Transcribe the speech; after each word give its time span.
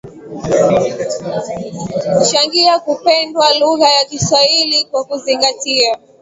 changia 2.31 2.79
kupendwa 2.79 3.53
lugha 3.59 3.89
ya 3.89 4.05
Kiswahili 4.05 4.85
Kwa 4.85 5.03
kuzingatia 5.03 5.97